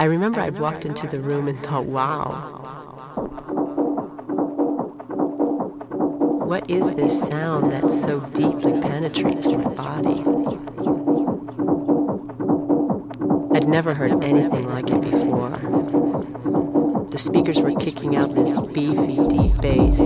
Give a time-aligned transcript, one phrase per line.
[0.00, 2.30] I remember I'd walked into the room and thought, wow,
[6.46, 10.22] what is this sound that so deeply penetrates my body?
[13.56, 15.50] I'd never heard anything like it before.
[17.10, 19.98] The speakers were kicking out this beefy, deep bass.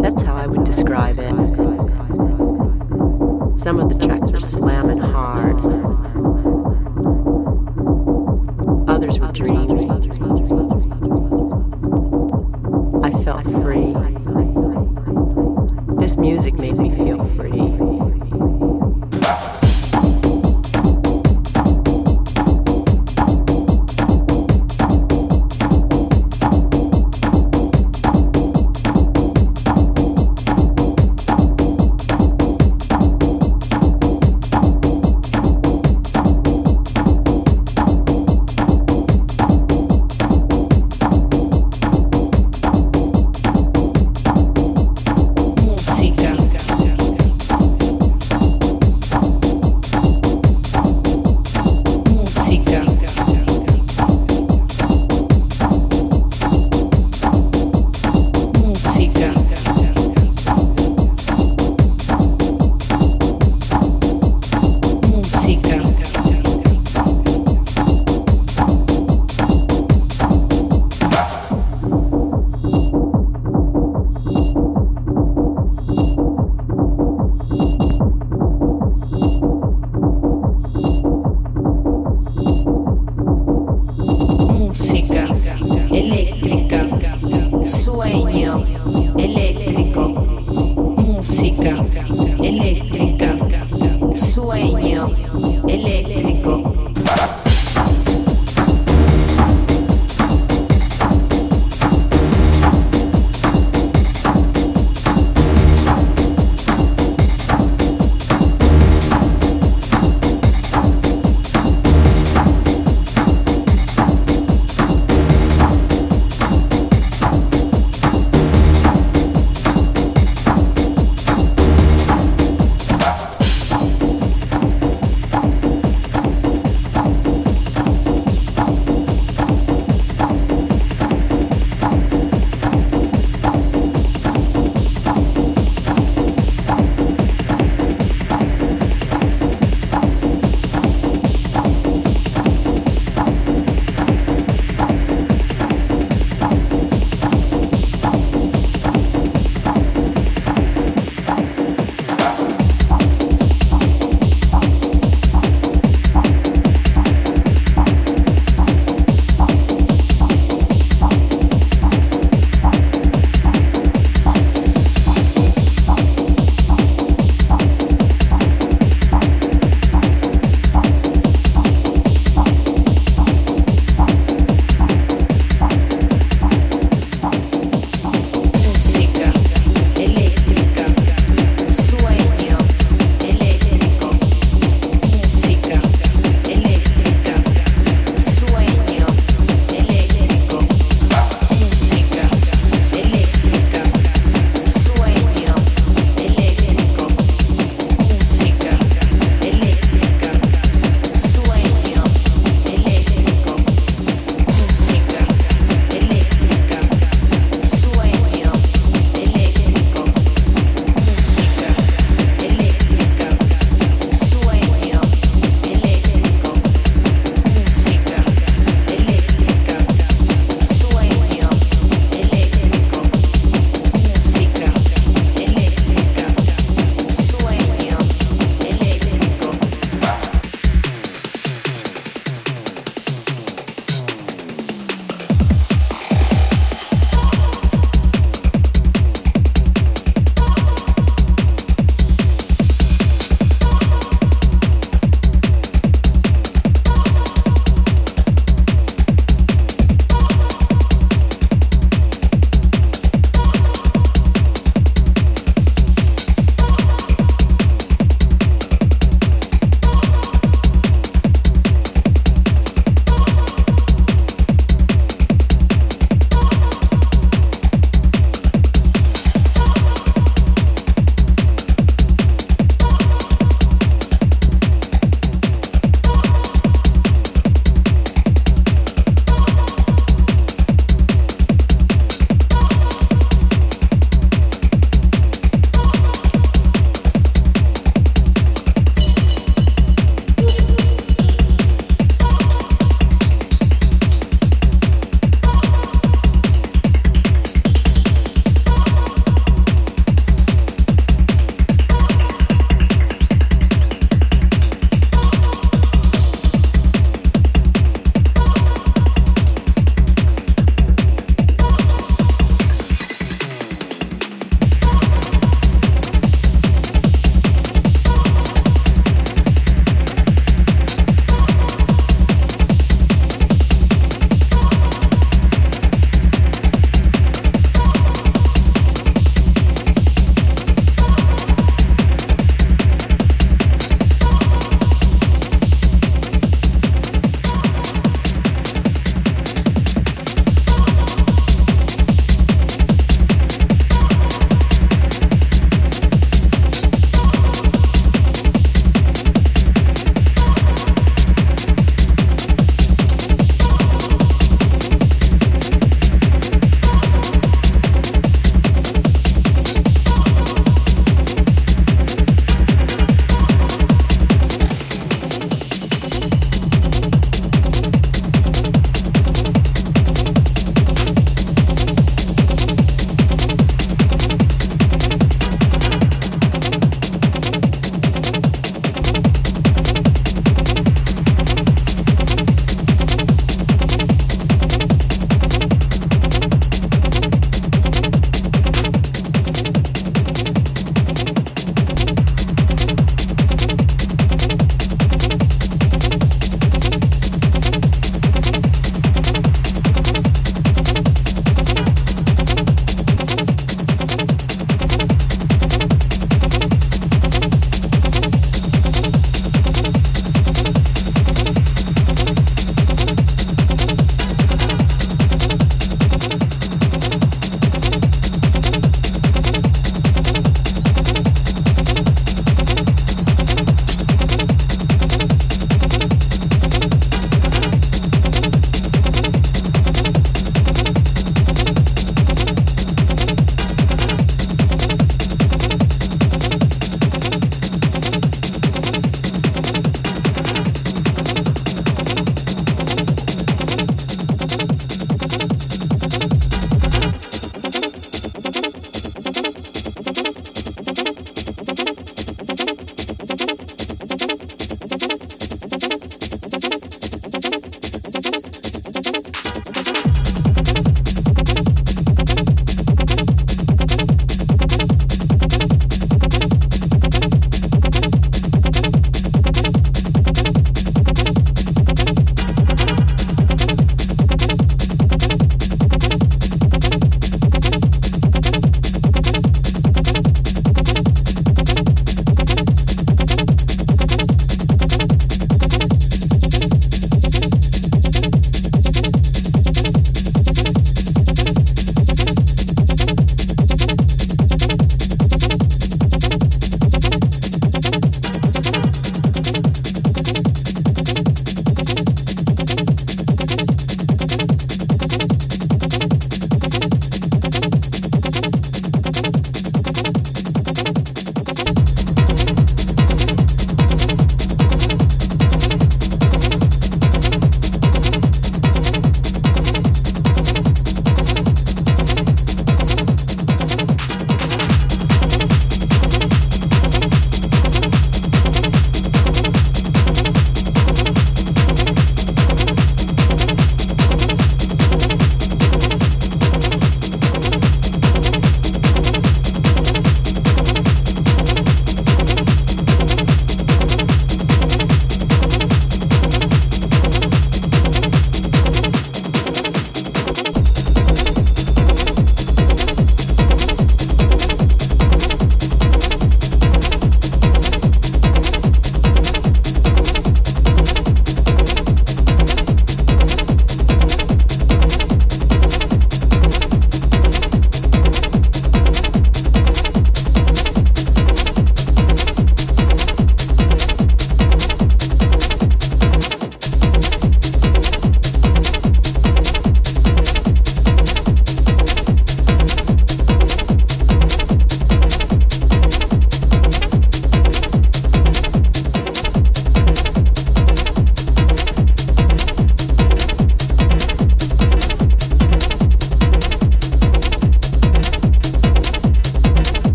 [0.00, 1.34] That's how I would describe it.
[3.58, 6.41] Some of the tracks were slamming hard.